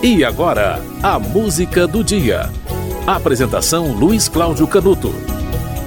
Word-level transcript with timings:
E 0.00 0.24
agora, 0.24 0.80
a 1.02 1.18
música 1.18 1.84
do 1.84 2.04
dia. 2.04 2.48
Apresentação 3.04 3.90
Luiz 3.92 4.28
Cláudio 4.28 4.64
Canuto. 4.68 5.12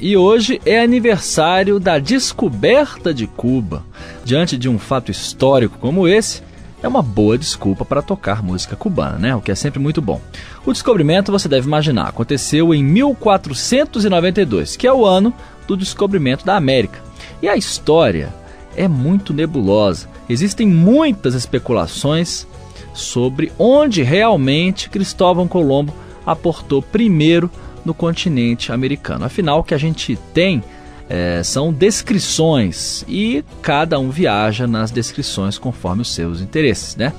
E 0.00 0.16
hoje 0.16 0.60
é 0.64 0.80
aniversário 0.80 1.80
da 1.80 1.98
descoberta 1.98 3.12
de 3.12 3.26
Cuba. 3.26 3.84
Diante 4.24 4.56
de 4.56 4.68
um 4.68 4.78
fato 4.78 5.10
histórico 5.10 5.76
como 5.80 6.06
esse, 6.06 6.40
é 6.80 6.86
uma 6.86 7.02
boa 7.02 7.36
desculpa 7.36 7.84
para 7.84 8.00
tocar 8.00 8.44
música 8.44 8.76
cubana, 8.76 9.18
né? 9.18 9.34
O 9.34 9.40
que 9.40 9.50
é 9.50 9.56
sempre 9.56 9.80
muito 9.80 10.00
bom. 10.00 10.20
O 10.64 10.72
descobrimento, 10.72 11.32
você 11.32 11.48
deve 11.48 11.66
imaginar, 11.66 12.06
aconteceu 12.06 12.72
em 12.72 12.84
1492, 12.84 14.76
que 14.76 14.86
é 14.86 14.92
o 14.92 15.04
ano 15.04 15.34
do 15.66 15.76
descobrimento 15.76 16.46
da 16.46 16.54
América. 16.54 17.00
E 17.42 17.48
a 17.48 17.56
história 17.56 18.32
é 18.76 18.86
muito 18.86 19.34
nebulosa. 19.34 20.08
Existem 20.28 20.64
muitas 20.64 21.34
especulações 21.34 22.46
sobre 22.96 23.52
onde 23.58 24.02
realmente 24.02 24.88
Cristóvão 24.88 25.46
Colombo 25.46 25.94
aportou 26.24 26.82
primeiro 26.82 27.50
no 27.84 27.94
continente 27.94 28.72
americano. 28.72 29.24
Afinal, 29.24 29.60
o 29.60 29.62
que 29.62 29.74
a 29.74 29.78
gente 29.78 30.18
tem 30.34 30.62
é, 31.08 31.42
são 31.44 31.72
descrições 31.72 33.04
e 33.06 33.44
cada 33.62 33.98
um 33.98 34.10
viaja 34.10 34.66
nas 34.66 34.90
descrições 34.90 35.56
conforme 35.56 36.02
os 36.02 36.12
seus 36.12 36.40
interesses, 36.40 36.96
né? 36.96 37.12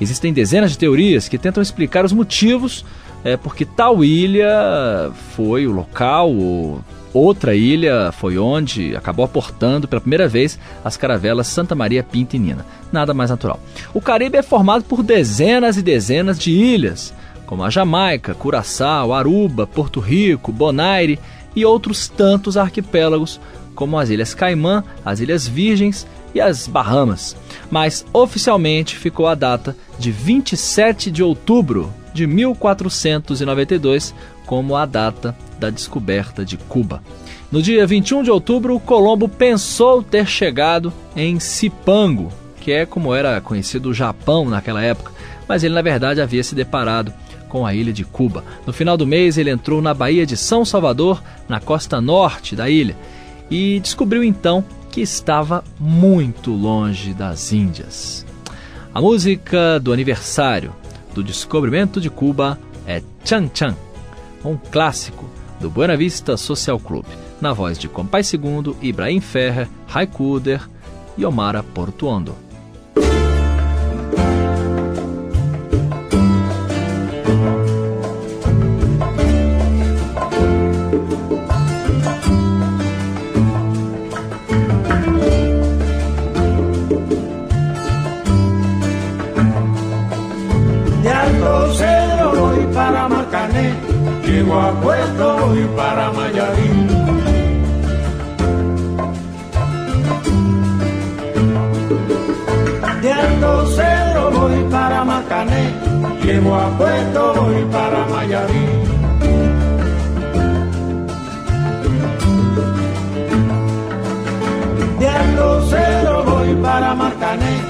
Existem 0.00 0.32
dezenas 0.32 0.70
de 0.70 0.78
teorias 0.78 1.28
que 1.28 1.36
tentam 1.36 1.62
explicar 1.62 2.04
os 2.04 2.12
motivos 2.12 2.84
é, 3.24 3.36
porque 3.36 3.64
tal 3.64 4.04
ilha 4.04 5.10
foi 5.34 5.66
o 5.66 5.72
local, 5.72 6.32
ou 6.32 6.82
outra 7.12 7.54
ilha 7.54 8.12
foi 8.12 8.38
onde 8.38 8.96
acabou 8.96 9.24
aportando 9.24 9.88
pela 9.88 10.00
primeira 10.00 10.28
vez 10.28 10.58
as 10.84 10.96
caravelas 10.96 11.46
Santa 11.46 11.74
Maria 11.74 12.02
Pinta 12.02 12.36
e 12.36 12.38
Nina. 12.38 12.66
Nada 12.92 13.12
mais 13.14 13.30
natural. 13.30 13.60
O 13.92 14.00
Caribe 14.00 14.38
é 14.38 14.42
formado 14.42 14.84
por 14.84 15.02
dezenas 15.02 15.76
e 15.76 15.82
dezenas 15.82 16.38
de 16.38 16.50
ilhas, 16.50 17.12
como 17.46 17.64
a 17.64 17.70
Jamaica, 17.70 18.34
Curaçao, 18.34 19.12
Aruba, 19.12 19.66
Porto 19.66 20.00
Rico, 20.00 20.52
Bonaire 20.52 21.18
e 21.56 21.64
outros 21.64 22.08
tantos 22.08 22.56
arquipélagos, 22.56 23.40
como 23.74 23.98
as 23.98 24.10
Ilhas 24.10 24.34
Caimã, 24.34 24.84
as 25.04 25.20
Ilhas 25.20 25.46
Virgens 25.46 26.06
e 26.34 26.40
as 26.40 26.66
Bahamas. 26.66 27.36
Mas 27.70 28.04
oficialmente 28.12 28.96
ficou 28.96 29.26
a 29.26 29.34
data 29.34 29.76
de 29.98 30.10
27 30.10 31.10
de 31.10 31.22
outubro 31.22 31.92
de 32.18 32.26
1492 32.26 34.12
como 34.44 34.74
a 34.74 34.84
data 34.84 35.36
da 35.58 35.70
descoberta 35.70 36.44
de 36.44 36.56
Cuba. 36.56 37.02
No 37.50 37.62
dia 37.62 37.86
21 37.86 38.24
de 38.24 38.30
outubro, 38.30 38.78
Colombo 38.80 39.28
pensou 39.28 40.02
ter 40.02 40.26
chegado 40.26 40.92
em 41.14 41.38
Cipango, 41.38 42.32
que 42.60 42.72
é 42.72 42.84
como 42.84 43.14
era 43.14 43.40
conhecido 43.40 43.90
o 43.90 43.94
Japão 43.94 44.44
naquela 44.48 44.82
época, 44.82 45.12
mas 45.46 45.62
ele 45.62 45.74
na 45.74 45.80
verdade 45.82 46.20
havia 46.20 46.42
se 46.42 46.54
deparado 46.54 47.12
com 47.48 47.64
a 47.64 47.72
ilha 47.72 47.92
de 47.92 48.04
Cuba. 48.04 48.44
No 48.66 48.72
final 48.72 48.96
do 48.96 49.06
mês, 49.06 49.38
ele 49.38 49.50
entrou 49.50 49.80
na 49.80 49.94
Baía 49.94 50.26
de 50.26 50.36
São 50.36 50.64
Salvador, 50.64 51.22
na 51.48 51.60
costa 51.60 52.00
norte 52.00 52.56
da 52.56 52.68
ilha, 52.68 52.96
e 53.50 53.80
descobriu 53.80 54.24
então 54.24 54.64
que 54.90 55.00
estava 55.00 55.64
muito 55.78 56.50
longe 56.50 57.14
das 57.14 57.52
Índias. 57.52 58.26
A 58.92 59.00
música 59.00 59.78
do 59.78 59.92
aniversário 59.92 60.74
do 61.14 61.22
descobrimento 61.22 62.00
de 62.00 62.10
Cuba 62.10 62.58
é 62.86 63.02
Chan 63.24 63.50
Chan, 63.52 63.76
um 64.44 64.56
clássico 64.56 65.28
do 65.60 65.68
Buena 65.68 65.96
Vista 65.96 66.36
Social 66.36 66.78
Club, 66.78 67.04
na 67.40 67.52
voz 67.52 67.78
de 67.78 67.88
Compai 67.88 68.22
Segundo, 68.22 68.76
Ibrahim 68.80 69.20
Ferrer, 69.20 69.68
Raikuder 69.86 70.68
e 71.16 71.24
Omara 71.24 71.62
Portuondo. 71.62 72.47
Llego 94.24 94.60
a 94.60 94.70
Puerto 94.80 95.54
y 95.54 95.64
para 95.76 96.12
Mayarín. 96.12 96.88
De 103.02 103.12
Alto 103.12 103.66
Cedro 103.66 104.30
voy 104.30 104.64
para 104.70 105.04
Macané, 105.04 105.74
llego 106.22 106.54
a 106.54 106.68
Puerto 106.78 107.34
voy 107.34 107.64
para 107.72 108.04
Mayarín. 108.06 108.84
De 114.98 115.08
Alto 115.08 115.62
Cedro 115.68 116.24
voy 116.24 116.54
para 116.62 116.94
Macané, 116.94 117.60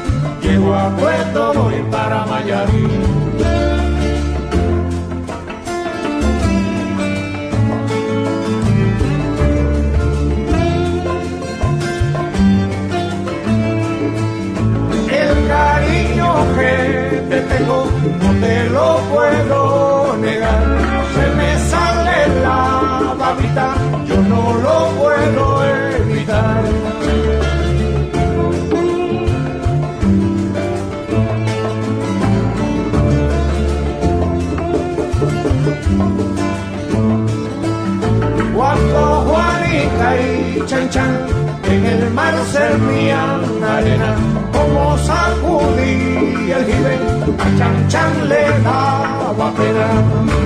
llego 0.43 0.75
a 0.75 0.91
Puerto 0.97 1.53
voy 1.55 1.83
para 1.91 2.27
Mayarín. 2.27 3.38
Como 44.53 44.99
sacudí 44.99 46.51
el 46.51 46.65
jibe, 46.67 46.99
a 47.39 47.59
Chan 47.59 47.89
Chan 47.89 48.29
le 48.29 48.43
daba 48.63 49.53
pena. 49.53 50.38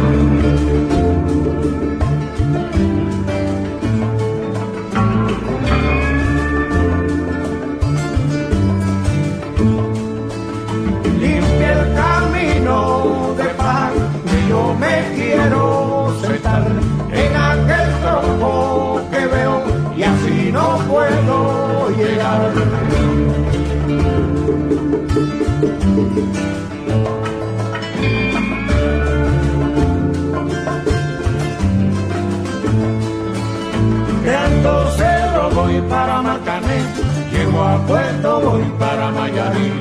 Voy 35.73 35.81
para 35.89 36.23
Macané, 36.23 36.85
llego 37.33 37.63
a 37.63 37.79
Puerto 37.87 38.41
voy 38.41 38.63
para 38.79 39.11
Mayarí. 39.11 39.73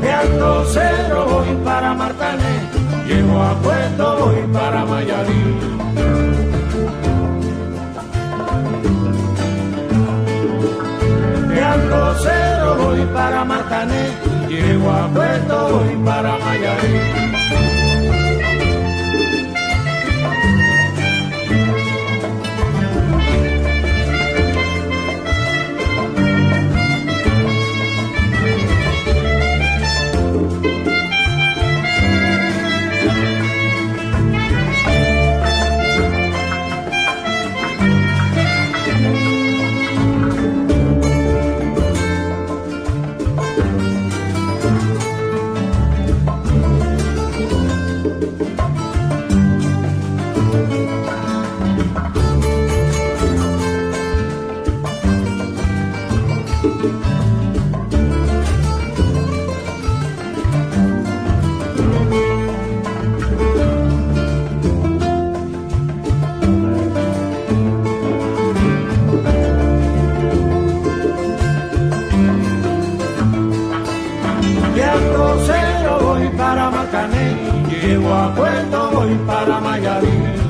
De 0.00 0.12
Alto 0.12 0.64
Cerro 0.66 1.26
voy 1.26 1.56
para 1.64 1.94
Martané, 1.94 2.54
llego 3.06 3.42
a 3.42 3.54
Puerto 3.54 4.16
voy 4.18 4.42
para 4.52 4.84
Mayarí. 4.84 5.42
De 11.48 11.62
Alto 11.62 12.14
Cerro 12.22 12.74
voy 12.76 13.00
para 13.14 13.44
Martané, 13.44 14.08
llego 14.48 14.90
a 14.90 15.08
Puerto 15.08 15.68
voy 15.70 15.96
para 16.04 16.38
Mayarí. 16.38 17.31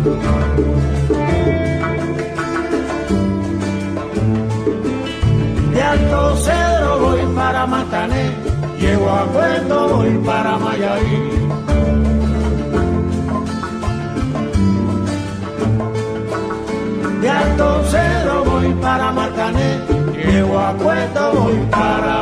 De 0.03 0.11
Alto 5.81 6.37
Cedro 6.39 6.99
voy 6.99 7.21
para 7.37 7.67
Matané, 7.67 8.35
llego 8.81 9.09
a 9.09 9.25
Puerto 9.27 9.89
voy 9.91 10.19
para 10.27 10.59
Mayarí. 10.59 11.31
De 17.21 17.31
Alto 17.31 17.85
Cedro 17.85 18.45
voy 18.45 18.75
para 18.83 19.13
Marcané, 19.13 19.79
llego 20.17 20.59
a 20.59 20.73
Puerto 20.73 21.33
voy 21.33 21.59
para 21.71 22.22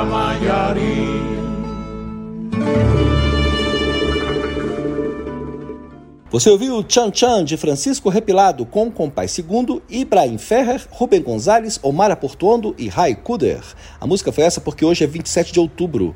Você 6.30 6.48
ouviu 6.48 6.84
Chan 6.88 7.10
Chan 7.12 7.44
de 7.44 7.56
Francisco 7.56 8.08
Repilado 8.08 8.64
com 8.64 8.88
Compás 8.88 9.36
II, 9.36 9.82
Ibrahim 9.88 10.38
Ferrer, 10.38 10.86
Rubem 10.88 11.20
Gonzalez, 11.20 11.80
Omar 11.82 12.16
Portuondo 12.18 12.72
e 12.78 12.86
Rai 12.86 13.16
Kuder. 13.16 13.60
A 14.00 14.06
música 14.06 14.30
foi 14.30 14.44
essa 14.44 14.60
porque 14.60 14.84
hoje 14.84 15.02
é 15.02 15.08
27 15.08 15.52
de 15.52 15.58
outubro. 15.58 16.14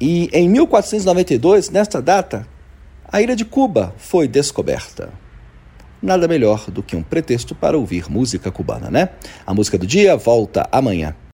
E 0.00 0.28
em 0.32 0.48
1492, 0.48 1.70
nesta 1.70 2.00
data, 2.00 2.46
a 3.10 3.20
ilha 3.20 3.34
de 3.34 3.44
Cuba 3.44 3.92
foi 3.98 4.28
descoberta. 4.28 5.12
Nada 6.00 6.28
melhor 6.28 6.70
do 6.70 6.80
que 6.80 6.94
um 6.94 7.02
pretexto 7.02 7.52
para 7.52 7.76
ouvir 7.76 8.08
música 8.08 8.48
cubana, 8.52 8.92
né? 8.92 9.08
A 9.44 9.52
música 9.52 9.76
do 9.76 9.88
dia 9.88 10.16
volta 10.16 10.68
amanhã. 10.70 11.16